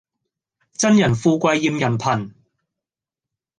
[0.73, 2.31] 憎人富貴厭人窮